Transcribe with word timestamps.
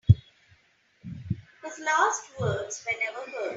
His 0.07 1.79
last 1.85 2.39
words 2.39 2.83
were 2.87 2.99
never 3.01 3.29
heard. 3.29 3.49